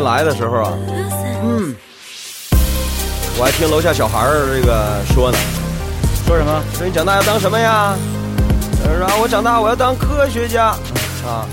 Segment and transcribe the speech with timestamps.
[0.00, 0.72] 来的时候啊，
[1.42, 1.74] 嗯，
[3.38, 5.38] 我还听楼下小孩儿这个说呢，
[6.26, 6.62] 说什么？
[6.74, 7.96] 说你长大要当什么呀？
[8.84, 10.68] 呃，然后我长大我要当科学家
[11.26, 11.46] 啊。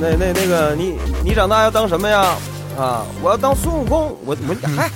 [0.00, 2.36] 那那那个你你长大要当什么呀？
[2.78, 4.16] 啊，我要当孙悟空。
[4.24, 4.90] 我我嗨，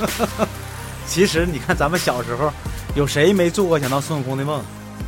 [1.06, 2.52] 其实你看，咱们小时候
[2.94, 4.60] 有谁没做过想当孙悟空的梦？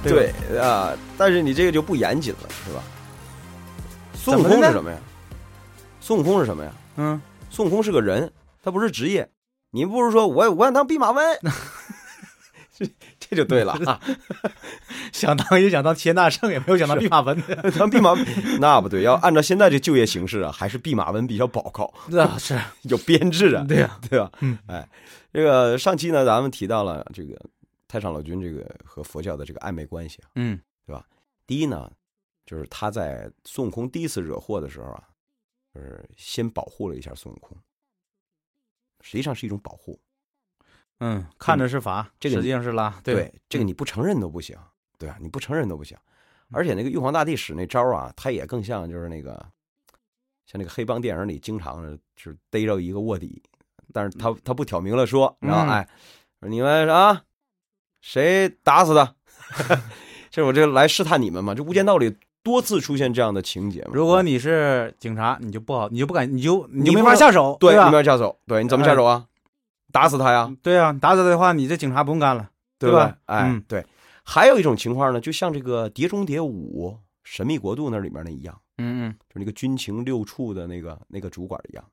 [0.04, 2.82] 对对啊，但是你这个就不严谨了，是吧？
[4.22, 4.96] 孙悟空是什么呀？
[6.02, 6.72] 孙悟空是什么呀？
[6.96, 8.30] 嗯，孙悟空是个人，
[8.60, 9.30] 他不是职业。
[9.70, 11.38] 你不如说我我想当弼马温，
[12.76, 12.84] 这
[13.20, 14.00] 这就对了啊。
[15.12, 17.70] 想当也想当齐天大圣，也没有想当弼马温的。
[17.78, 18.26] 当弼马温
[18.58, 24.28] 那不对，要按照现在这就业形势啊，还是弼马温比较保靠，那，是，有编制啊，对呀，对吧？
[24.40, 24.86] 嗯，哎，
[25.32, 27.40] 这个上期呢，咱们提到了这个
[27.86, 30.34] 太上老君这个和佛教的这个暧昧关系啊。
[30.34, 30.58] 嗯
[31.44, 31.90] 第一呢，
[32.44, 35.02] 就是他在孙悟空第一次惹祸的时候啊，
[35.74, 37.56] 就是先保护了一下孙悟空，
[39.00, 40.00] 实际上是一种保护。
[41.00, 43.00] 嗯，看着是罚，这个实际上是拉。
[43.02, 44.56] 对，这个嗯你不承认都不行，
[44.98, 45.96] 对啊，你不承认都不行。
[46.50, 49.34] 而且那个玉皇大帝使那招啊，他也更像就是那个，
[50.46, 51.82] 像那个黑帮电影里经常
[52.14, 53.42] 就是逮着一个卧底，
[53.92, 55.88] 但是他他不挑明了说，然后嗯哎，
[56.42, 57.24] 你们啊，
[58.00, 59.16] 谁打死他？
[60.30, 61.54] 这我这来试探你们嘛。
[61.54, 63.90] 这《无间道》里多次出现这样的情节嘛。
[63.92, 67.98] 如果你是警察，你就不好，你就不敢，你就你你就没法下手，对，吧你们？
[67.98, 69.26] 要下手，对，你怎么下手啊？
[69.92, 72.48] 打死他呀，对啊，打死他的话，你这警察不用干了。
[72.78, 73.18] 对吧对吧？
[73.26, 73.86] 哎，嗯对。
[74.24, 76.90] 还有一种情况呢，就像这个《碟中谍五》
[77.22, 78.58] 《神秘国度》那里面那一样。
[78.78, 81.84] 嗯嗯就那个军情六处的那个那个主管一样，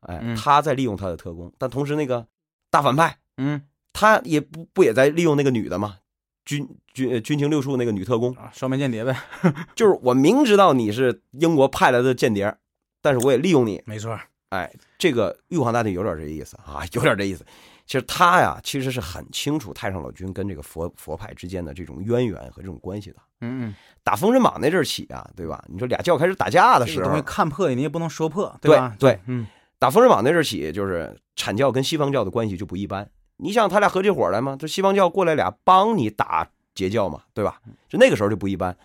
[0.00, 2.26] 哎，嗯他在利用他的特工，但同时那个
[2.70, 3.62] 大反派嗯
[3.92, 5.98] 他也不不也在利用那个女的吗？
[6.48, 9.14] 军军呃军情六处那个女特工，啊，双面间谍呗，
[9.76, 12.56] 就是我明知道你是英国派来的间谍，
[13.02, 13.82] 但是我也利用你。
[13.84, 14.18] 没错。
[14.48, 17.44] 哎，这个玉皇大帝有点这意思啊，有点这意思。
[17.84, 23.16] 其实他呀，其实是很清楚太上老君跟这个佛佛派之间的这种渊源和这种关系的。
[23.42, 25.62] 嗯嗯，打封神榜那阵儿起啊，对吧？
[25.68, 28.96] 你说俩教开始打架的时候看破你也不能说破，对吧？
[28.98, 29.46] 对，嗯
[29.78, 33.06] 打封神榜那阵儿起，就是阐教跟西方教的关系就不一般。
[33.38, 34.56] 你想他俩合起伙来吗？
[34.58, 37.60] 这西方教过来俩帮你打截教嘛，对吧？
[37.88, 38.76] 就那个时候就不一般。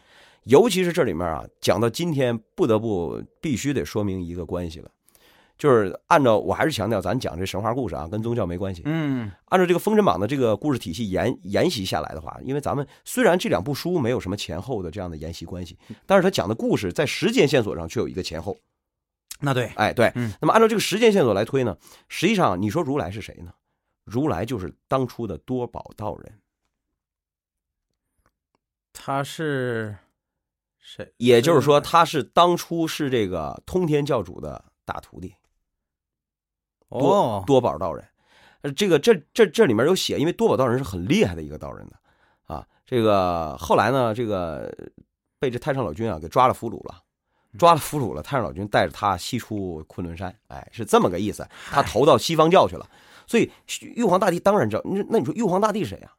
[0.46, 4.90] 尤其是这里面啊，讲到今天，不得不必须得说明一个关系了，
[5.58, 8.82] 就是按照我还是强调，咱讲这神话故事啊，跟宗教没关系。
[8.86, 18.58] 嗯按照这个封神榜的这个故事体系沿沿袭下来的话，因为咱们虽然这两部书没有什么前后的这样的沿袭关系，但是他讲的故事在时间线索上却有一个前后。
[19.40, 21.78] 那对，哎，对，嗯那么按照这个时间线索来推呢，
[22.10, 23.54] 实际上你说如来是谁呢？
[24.04, 26.40] 如来就是当初的多宝道人，
[28.92, 29.98] 他是
[30.80, 31.14] 谁？
[31.18, 35.34] 也就是说他是当初是这个通天教主的大徒弟
[36.90, 38.06] 多哦，多宝道人。
[38.62, 42.00] 呃，这个这这这里面有写，因为多宝道人是很厉害的一个道人的
[42.46, 42.68] 啊。
[42.86, 44.74] 这个后来呢，这个
[45.40, 47.04] 被这太上老君啊给抓了俘虏了。
[47.58, 51.48] 抓了俘虏了，太上老君带着他西出昆仑山，哎，是这么个意思。
[51.70, 52.90] 他投到西方教去了，
[53.28, 53.52] 所以
[53.82, 54.82] 玉皇大帝当然知道。
[54.86, 56.12] 那那你说玉皇大帝是谁呀、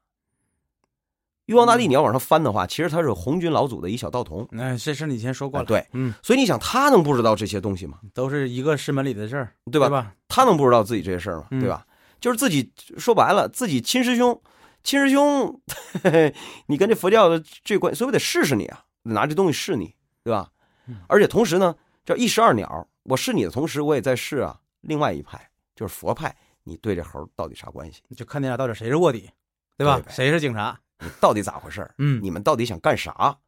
[1.46, 5.86] 玉皇大帝你要往上翻的话，其实他是红军老祖的一小道童，那这事你以前说过了，哎对。
[5.92, 7.98] 嗯，所以你想，他能不知道这些东西吗？
[8.14, 9.88] 都是一个师门里的事儿，对吧？
[9.88, 10.14] 吧？
[10.28, 11.46] 他能不知道自己这些事儿吗？
[11.50, 11.86] 嗯对吧？
[12.20, 14.40] 就是自己说白了，自己亲师兄，
[14.82, 15.60] 亲师兄，
[16.02, 16.34] 嘿 嘿
[16.66, 20.48] 你跟这佛教的这关，所以我得试试你啊，拿这东西试你，对吧？
[20.86, 26.34] 嗯而且同时呢，叫一石二鸟，我试你的同时，我也在试啊，另外一派就是佛派，
[26.64, 28.02] 你对这猴到底啥关系？
[28.16, 29.30] 就看你俩到底谁是卧底，
[29.76, 30.00] 对吧？
[30.00, 30.78] 对谁是警察？
[30.98, 31.88] 你到底咋回事？
[31.98, 33.38] 嗯你们到底想干啥？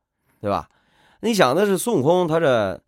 [0.41, 0.69] 对吧？
[1.21, 2.81] 你想的是孙悟空，他这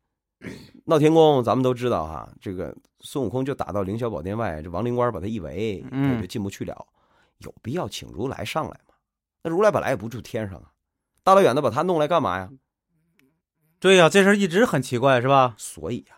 [0.84, 6.86] 闹天宫，咱们都知道哈，这个孙悟空就打到凌霄宝殿外，这王灵官把他一围，他嗯就进不去了。
[7.38, 8.94] 有必要请如来上来吗？
[9.42, 10.72] 那如来本来也不住天上啊，
[11.22, 12.50] 大老远的把他弄来干嘛呀？
[13.80, 15.54] 对呀、这事儿一直很奇怪，是吧？
[15.56, 16.17] 所以啊，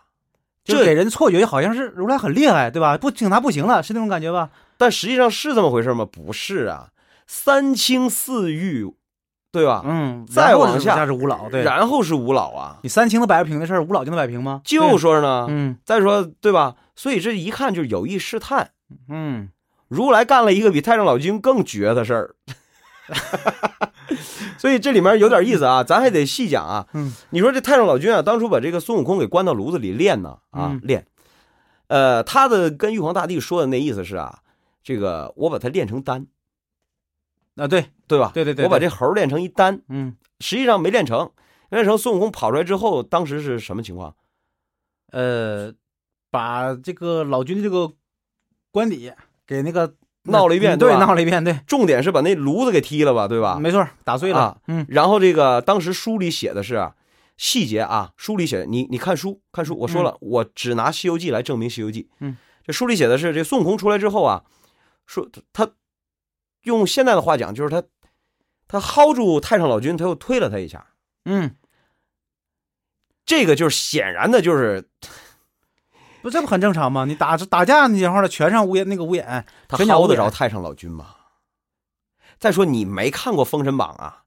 [0.63, 2.97] 就给人错觉好像是如来很厉害，对吧？
[2.97, 4.49] 不警察不行了，是那种感觉吧？
[4.77, 6.05] 但实际上是这么回事吗？
[6.05, 6.89] 不是啊，
[7.27, 8.93] 三清四御，
[9.51, 9.83] 对吧？
[9.85, 14.61] 嗯，再往下是是吴老，对，然后是五老啊，你三清都摆不平的事儿，吴老就能摆平吗？
[14.63, 16.75] 就说呢，嗯再说对吧？
[16.95, 18.71] 所以这一看就是有意试探。
[19.09, 19.49] 嗯，
[19.87, 22.35] 如来干了一个比太上老君更绝的事儿，
[24.57, 26.87] 所以这里面有点意思啊，咱还得细讲啊。
[26.93, 31.05] 嗯，你说这太上老君啊，当初把这个孙悟空给关到炉子里练呢，啊嗯练，
[31.87, 34.39] 呃，他的跟玉皇大帝说的那意思是啊，
[34.83, 36.27] 这个我把它练成丹，
[37.55, 38.31] 啊对，对吧？
[38.33, 41.31] 对对对对我把这猴儿练成一丹，嗯实际上没练成，
[41.69, 41.97] 没练成。
[41.97, 44.15] 孙悟空跑出来之后，当时是什么情况？
[45.11, 45.73] 呃，
[46.29, 47.91] 把这个老君的这个
[48.71, 49.11] 官邸
[49.45, 53.57] 给那个闹了一遍嗯对，闹了一遍，对，重点是把那炉子给踢了吧，对吧？
[53.59, 54.39] 没错，打碎了。
[54.39, 54.85] 啊，嗯。
[54.89, 56.95] 然后这个当时书里写的是啊
[57.37, 62.03] 细节啊，书里写的你你看书看书，我说了，我只拿《西游记》来证明《西游记》。
[62.19, 64.43] 嗯，这书里写的是这孙悟空出来之后啊，
[65.07, 65.71] 说他
[66.63, 67.83] 用现在的话讲就是他
[68.67, 70.85] 他薅住太上老君，他又推了他一下，
[71.25, 71.55] 嗯，
[73.25, 74.87] 这个就是显然的就是
[76.21, 77.05] 不这不很正常吗？
[77.05, 81.05] 你打打架那时候呢，全上屋檐那个屋檐，他薅得着太上老君吗？
[82.39, 84.17] 再说你没看过《封神榜》啊？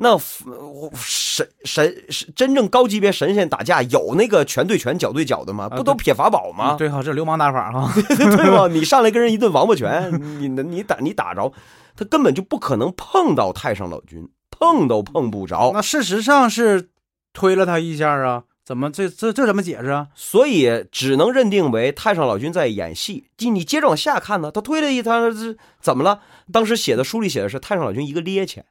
[0.00, 5.68] 那呃神神神真正高级别神仙打架有那个拳对拳、脚对脚的吗？
[5.68, 6.76] 不都撇法宝吗？
[6.78, 8.68] 对哈，这流氓打法哈， 对吧？
[8.68, 11.52] 你上来跟人一顿王八拳，你你打你打着，
[11.96, 15.72] 他根本就不可能碰到太上老君，碰都碰不着。
[15.74, 16.90] 那事实上是
[17.32, 20.08] 推了他一下啊，怎么这这这怎么解释啊？
[20.14, 23.24] 所以只能认定为太上老君在演戏。
[23.38, 26.20] 你你接着往下看呢，他推了一他这怎么了？
[26.52, 28.64] 当时写的书里写的是太上老君一个趔趄，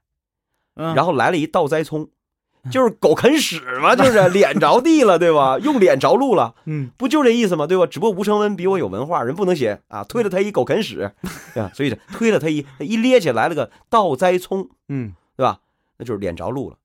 [0.76, 2.10] 嗯，然后来了一倒栽葱，
[2.72, 5.58] 就是狗啃屎嘛，就是 脸着地了，对吧？
[5.58, 7.66] 用脸着陆了，嗯，不就这意思吗？
[7.66, 7.88] 对吧？
[7.88, 11.12] 只不过吴承恩比我有文化，人不能写啊，推了他一狗啃屎，
[11.56, 11.72] 对吧？
[11.74, 15.60] 所以推了他一一趔趄来了个倒栽葱，嗯，对吧？
[15.98, 16.78] 那就是脸着陆了。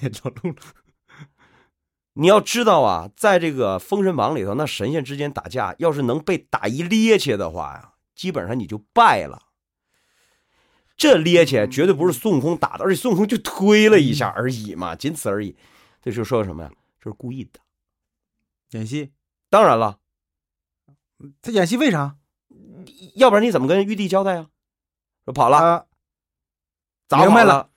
[0.00, 0.56] 脸着陆了，
[2.14, 9.42] 你要知道啊，在这个《封神榜》里头，那神仙之间打架，要是能被打一趔趄的话呀，基本上你就败了。
[10.96, 15.56] 这趔趄绝对不是孙悟空打的，而且孙悟空就推了一下而已嘛，仅此而已。
[16.00, 16.70] 这就说什么呀？
[17.00, 17.58] 这是故意的。
[18.70, 19.12] 演戏，
[19.50, 19.98] 当然了，
[21.42, 22.16] 他演戏为啥？
[23.16, 24.46] 要不然你怎么跟玉帝交代啊？
[25.24, 25.86] 说跑了，啊，
[27.08, 27.70] 咋跑明白了，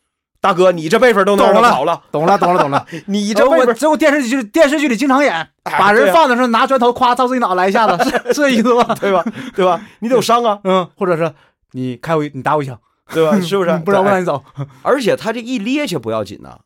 [0.48, 2.86] 大哥，你这辈分都能懂了让跑了，懂了，懂了，懂了。
[3.08, 5.34] 你你我这辈分这我电视剧电视剧里经常演，
[5.64, 8.96] 哎把人放的时候拿砖头夸照自己脑袋来一下子，是是 这意思吗？
[8.96, 9.26] 对吧？
[9.54, 9.82] 对吧？
[10.00, 11.34] 你得有伤啊，嗯，或者是
[11.72, 12.80] 你开我你打我一枪，
[13.14, 13.38] 对吧？
[13.42, 13.78] 是不是？
[13.80, 14.42] 不然我让你走。
[14.84, 16.60] 而且他这一趔趄不要紧呐、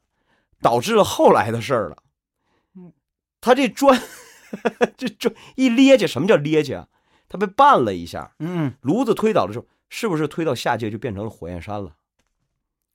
[0.62, 1.98] 导致了后来的事儿了。
[3.42, 4.00] 他这砖，
[4.96, 6.86] 这砖一趔趄，什么叫趔趄啊？
[7.28, 11.94] 他被绊了一下，嗯，炉子推倒的时候，是不是推到下界就变成了火焰山了？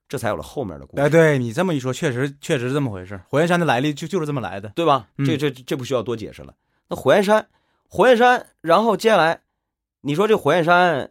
[0.08, 3.20] 这才有了后面的故事，哎，对你这么一说，确实确实是这么回事。
[3.29, 4.69] 火焰山的来历就就是这么来的。
[4.70, 5.08] 对吧？
[5.19, 6.55] 嗯这这这不需要多解释了。
[6.88, 7.49] 那火焰山，
[7.88, 9.43] 火焰山，然后接下来，
[10.03, 11.11] 你说这火焰山，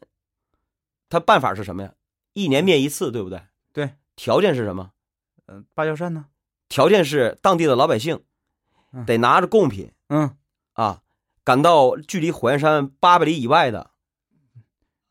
[1.09, 1.93] 它办法是什么呀？
[2.33, 3.41] 一年灭一次，对不对？
[3.73, 3.91] 对。
[4.15, 4.91] 条件是什么？
[5.47, 6.25] 嗯，芭蕉扇呢？
[6.69, 8.23] 条件是当地的老百姓
[8.91, 10.35] 嗯得拿着贡品嗯，
[10.73, 11.01] 啊，
[11.43, 13.91] 赶到距离火焰山八百里以外的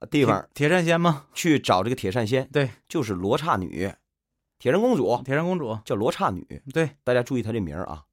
[0.06, 1.26] 地方铁铁扇仙吗？
[1.34, 3.92] 去找这个铁扇仙，对，就是罗刹女，
[4.58, 5.78] 铁扇公主铁扇公主。
[5.84, 6.62] 叫罗刹女。
[6.72, 8.04] 对，大家注意她这名儿啊，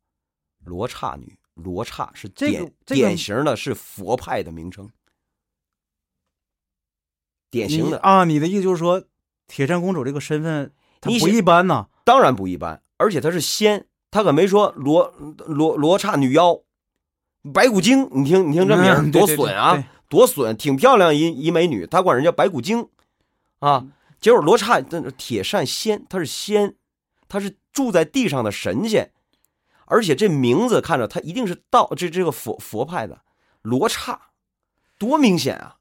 [0.63, 4.89] 罗刹女，罗刹是这个典这个典型的是佛派的名称，
[7.49, 9.03] 典型的啊，你的意思就是说，
[9.47, 11.87] 铁扇公主这个身份她不一般呐。
[12.03, 15.13] 当然不一般，而且她是仙，她可没说罗
[15.45, 16.61] 罗罗刹女妖，
[17.53, 19.87] 白骨精，你听你听这名多损啊！
[20.11, 22.89] 对多损，挺漂亮一一美女，她管人叫白骨精，
[23.59, 23.87] 啊，
[24.19, 26.75] 结果罗刹那铁扇仙，她是仙，
[27.29, 29.13] 她是住在地上的神仙，
[29.85, 33.21] 而且这名字看着她一定是道这这个佛佛派的
[33.61, 34.19] 罗刹，
[34.97, 35.77] 多明显啊，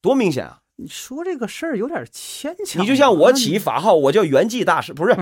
[0.00, 0.62] 多明显啊！
[0.80, 2.80] 你说这个事儿有点牵强。
[2.80, 5.12] 你就像我起法号，我叫圆寂大师，不是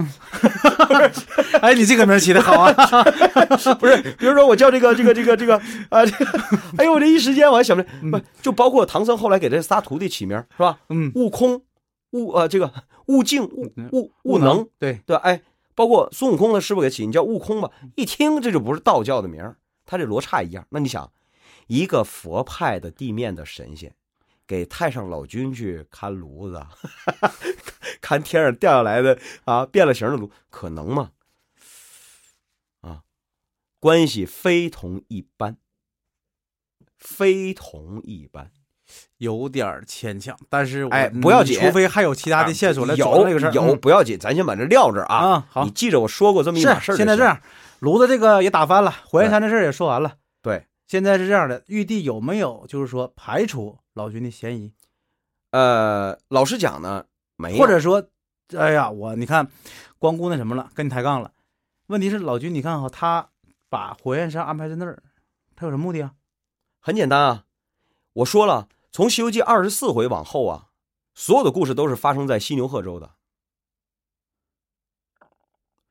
[1.62, 2.72] 哎，你这个名起的好啊！
[3.80, 5.56] 不是，比如说我叫这个这个这个这个
[5.88, 6.40] 啊，这个，
[6.76, 10.78] 哎呦，我这一时间我还想不就包括唐僧后来给这仨徒弟起名是吧？
[10.90, 11.62] 嗯，悟空，
[12.10, 12.70] 悟呃这个
[13.06, 15.22] 悟净，悟悟悟能，对，对吧？
[15.24, 15.40] 哎，
[15.74, 19.54] 包括孙悟空的师傅给起，你叫悟空吧，一听这就不是道教的名，
[19.86, 20.66] 他这罗刹一样。
[20.68, 21.10] 那你想，
[21.66, 23.94] 一个佛派的地面的神仙，
[24.46, 26.64] 给太上老君去看炉子，
[28.00, 31.10] 看天上掉下来的啊变了形的炉，可能吗？
[32.80, 33.02] 啊，
[33.80, 35.56] 关系非同一般，
[36.96, 38.50] 非同一般。
[39.18, 43.52] 有点儿牵强，但是哎不要紧除非还有其他的线索来有佐个事儿。
[43.52, 45.16] 有嗯不要紧，咱先把这撂这儿啊。
[45.16, 46.96] 啊，好你，记着我说过这么一码事儿。
[46.96, 47.40] 现在这，样，
[47.80, 50.18] 炉子这个也打翻了，火焰山的事儿也说完了。
[50.86, 54.72] 对，现在是这样的，玉帝有没有就是说排除老君的嫌疑，
[55.50, 58.08] 呃，老实讲呢，没有或者说，
[58.56, 59.48] 哎呀，我你看
[59.98, 61.32] 光顾那什么了，跟你抬杠了。
[61.88, 63.30] 问题是老君，你看哈，他
[63.68, 65.02] 把火焰山安排在那儿，
[65.54, 66.14] 他有什么目的啊？
[66.80, 67.44] 很简单啊。
[68.14, 70.68] 我说了，从《西游记》二十四回往后啊，
[71.14, 73.15] 所有的故事都是发生在犀牛贺州的。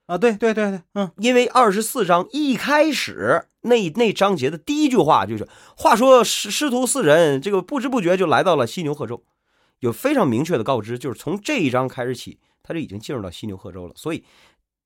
[0.07, 1.11] 啊，对对对对，嗯。
[1.17, 9.23] 因为二十四章一开始那那章节的第一句话就是：“话说师师徒四人，这个不知不觉就来到了犀牛贺州，
[9.79, 13.93] 有非常明确的告知，就是从这一章开始起，他就已经进入到犀牛贺州了。
[13.95, 14.23] 所以，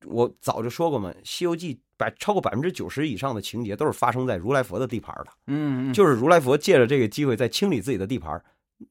[0.06, 8.42] 我早就说过嘛，《西游记》百超过百分之九十以上的情节都是发生在如来佛的地盘的，嗯，就是如来佛借着这个机会在清理自己的地盘，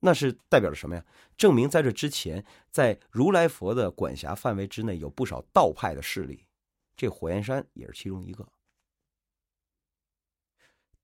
[0.02, 1.04] 那是代表着什么呀？
[1.38, 6.46] 证明在这之前，在如来佛的管辖范围之内，有不少道派的势力，
[6.96, 8.46] 这火焰山也是其中一个。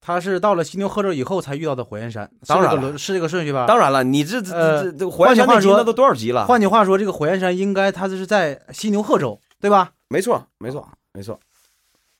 [0.01, 3.65] 他是到了犀牛贺州以后才遇到的火焰山，当然了这个是这个顺序吧？
[3.65, 6.45] 当然了，你这这呃这这火焰山那换句话说集那都多少集了？
[6.45, 9.93] 换句话说，这个火焰山应该它是在犀牛贺州，对吧？
[10.07, 11.39] 没错，没错，没错。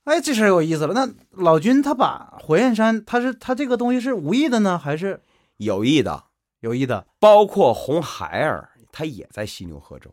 [0.02, 0.94] 哎，这事儿有意思了。
[0.94, 1.08] 那
[1.42, 5.20] 老君他把火焰山，他是他这个东西是无意的呢，还是
[5.58, 6.24] 有意的，
[6.66, 7.06] 有意的？
[7.20, 10.12] 包括红孩儿，他也在犀牛贺州。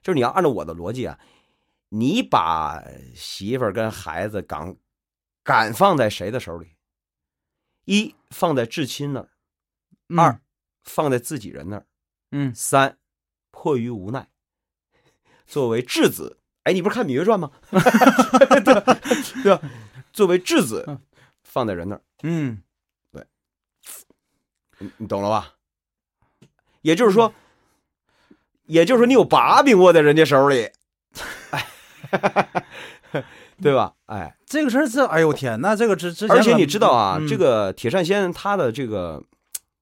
[0.00, 1.18] 就是你要按照我的逻辑啊，
[1.88, 2.80] 你把
[3.16, 4.76] 媳妇儿跟孩子敢
[5.42, 6.76] 敢放在谁的手里？
[7.84, 9.28] 一放在至亲那儿，
[10.08, 10.40] 嗯二
[10.84, 11.86] 放在自己人那儿，
[12.30, 12.96] 嗯三
[13.50, 14.28] 迫于无奈，
[15.46, 17.50] 作为质子，哎，你不是看《芈月传》吗？
[17.70, 18.80] 对吧
[19.42, 19.70] 对吧？
[20.12, 21.00] 作为质子嗯
[21.42, 22.62] 放在人那儿，嗯，
[24.78, 25.55] 你你懂了吧？
[26.86, 27.34] 也就是说，
[28.66, 30.70] 也就是说，你有把柄握在人家手里，
[31.50, 31.66] 哎，
[33.60, 33.94] 对吧？
[34.06, 37.26] 哎，这个事儿这，哎呦天，那这个之之前而且你知道啊，嗯。
[37.26, 39.20] 这个铁扇仙他的这个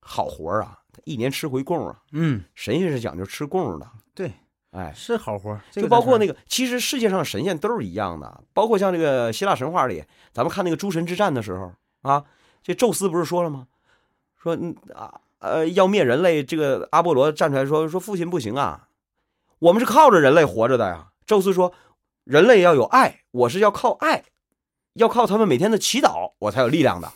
[0.01, 4.33] 好活儿啊，他一年吃回供啊，嗯，神仙是讲究吃供的，对，
[4.71, 11.71] 哎，是好活就包括那个，其实世界上神仙都是一样的，包括像这个希腊神话里，咱们看那个诸神之战的时候
[12.01, 12.25] 啊，
[12.63, 13.67] 这宙斯不是说了吗？
[14.43, 18.89] 说嗯啊呃要灭人类，这个阿波罗站出来说说父亲不行啊，
[19.59, 21.09] 我们是靠着人类活着的呀。
[21.27, 21.73] 宙斯说，
[22.25, 24.25] 人类要有爱，我是要靠爱，
[24.95, 27.13] 要靠他们每天的祈祷，我才有力量的。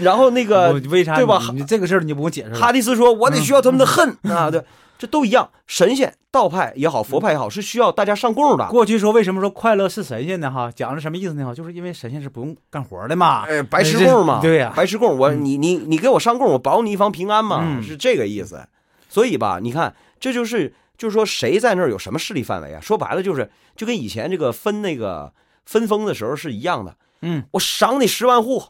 [0.00, 2.58] 然后那个为啥对吧这个事儿你就不用解释了。
[2.58, 4.62] 哈迪斯说：“我得需要他们的恨、啊，对，
[4.98, 5.50] 这都一样。
[5.66, 8.68] 神仙、道派也好，佛派也好，是需要大家上供的。
[8.68, 10.50] 过去说为什么说快乐是神仙呢？
[10.50, 11.46] 哈，讲的什么意思呢？
[11.46, 13.44] 哈，就是因为神仙是不用干活的嘛。
[13.44, 15.16] 哎，白吃供嘛，对呀白吃供。
[15.16, 18.68] 我嗯你你你给我上供，我保你一方平安嘛，嗯是这个意思。
[19.08, 22.80] 所以吧，你看，这就是就是说，谁在那儿有什么势力范围啊？
[22.80, 25.32] 说白了，就是就跟以前这个分那个
[25.64, 26.96] 分封的时候是一样的。
[27.22, 28.62] 嗯，我赏你十万户，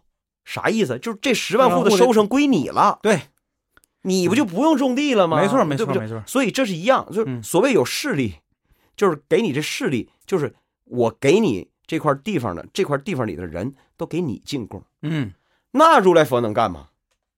[0.45, 0.99] 啥意思？
[0.99, 3.23] 就是这十万户的收成归你了，对，
[4.03, 5.41] 你不就不用种地了吗？
[5.41, 6.23] 没错没错没错。
[6.27, 8.35] 所以这是一样，就是嗯所谓有势力，
[8.97, 15.33] 就是给你这势力，就是我给你这块地方的这块地方里的人都给你进贡，嗯，
[15.73, 16.89] 那如来佛能干吗？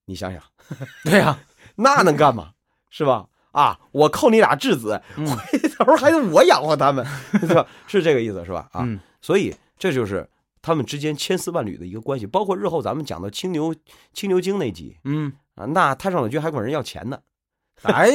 [0.06, 0.42] 你想想，
[1.04, 1.38] 对呀，
[1.76, 2.50] 那能干吗？
[2.90, 3.26] 是吧？
[3.52, 7.04] 啊，我扣你俩质子，嗯回头还得我养活他们，
[7.40, 7.66] 对吧？
[7.86, 8.68] 是这个意思，是吧？
[8.72, 10.28] 啊，嗯所以这就是
[10.62, 13.74] 他们之间千丝万缕的一个关系，包括日后咱们讲到青牛
[14.12, 17.20] 青牛精那集嗯，啊，那太上老君还管人要钱呢。
[17.82, 18.08] 哎，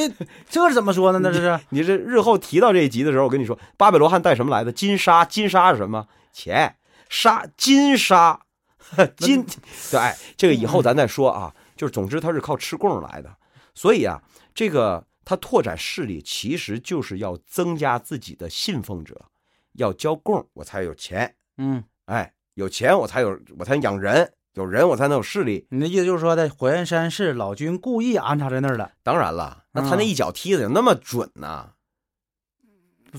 [0.47, 1.19] 这是怎么说呢？
[1.19, 4.71] 那这是你这日后提到这一集的时候，我跟你说，巴比罗汉带什么来的？
[4.71, 6.07] 金沙，金沙是什么？
[6.31, 6.75] 钱，
[7.09, 8.41] 沙，金沙，
[9.17, 9.43] 金。
[9.89, 11.53] 对，哎，这个以后咱再说啊。
[11.75, 13.35] 就是总之，他是靠吃供来的，
[13.73, 14.23] 所以啊，
[14.53, 19.25] 这个他拓展势力，其实就是要增加自己的信奉者，
[19.73, 21.35] 要交供，我才有钱。
[21.57, 25.67] 嗯，哎，有钱我才有，我才能养人，有人我才能有势力。
[25.69, 31.71] 你的意思就是说，在火焰山是老君故意安插在那儿的，当然了，那他那嗯一脚踢的有那么准呢、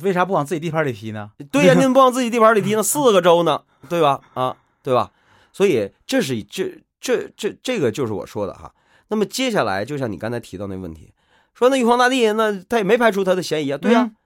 [0.02, 1.32] 为啥不往自己地盘里踢呢？
[1.52, 2.82] 对呀、你怎么不往自己地盘里踢呢？
[2.84, 4.20] 四个州呢，对吧？
[4.34, 5.12] 啊，对吧？
[5.52, 8.74] 所以这是这这这这个就是我说的哈。
[9.08, 11.12] 那么接下来，就像你刚才提到那问题，
[11.54, 14.16] 说那玉皇大帝那他也没排除他的嫌疑啊，对呀、嗯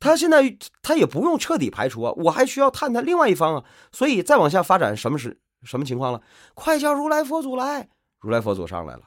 [0.00, 3.64] 他现在他也不用彻底排除啊，我还需要探探另外一方啊。
[3.92, 6.20] 所以再往下发展，什么是什么情况了？
[6.54, 7.88] 快叫如来佛祖来！
[8.20, 9.02] 如来佛祖上来了，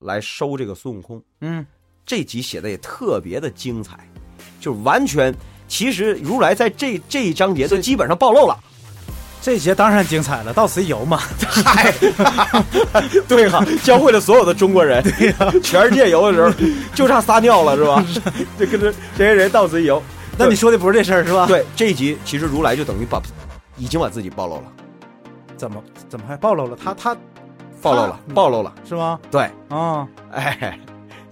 [0.00, 1.22] 来收这个孙悟空。
[1.40, 1.64] 嗯，
[2.04, 4.08] 这集写的也特别的精彩，
[4.60, 5.34] 就完全，
[5.68, 8.58] 其实如来在这这一章节都基本上暴露了。
[9.40, 11.18] 这节当然精彩了，到此一游嘛。
[11.64, 11.92] 嗨，
[13.28, 16.50] 对哈、教会了所有的中国人，对呀、全世界游的时候
[16.94, 18.04] 就差撒尿了，是吧？
[18.58, 20.02] 就跟着这些人到此一游。
[20.38, 23.20] 那你说的不是这事儿是吧？，对这一集，其实如来就等于把
[23.76, 24.64] 已经把自己暴露了，
[25.56, 26.76] 怎么怎么还暴露了？
[26.76, 27.16] 他他
[27.82, 28.72] 暴露了，暴露了。
[28.88, 29.18] 是吗？
[29.30, 30.78] 对，啊，哎，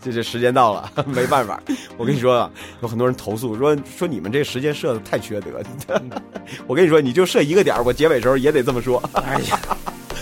[0.01, 1.61] 这这时间到了， 没办法。
[1.97, 5.51] 我跟你说啊，有很多人投诉说说你们这时间设的太缺德。
[6.67, 9.03] 我跟你说，你就设一个点儿我结尾时候也得这么说。
[9.15, 9.59] 哎呀，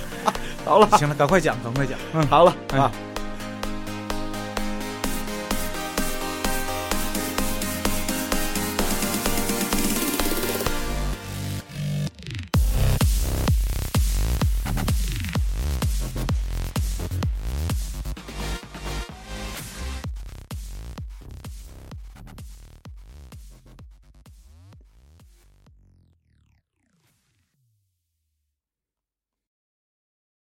[0.64, 1.98] 好了，行了，赶快讲，赶快讲。
[2.12, 2.26] 嗯。
[2.28, 2.92] 好了哎啊，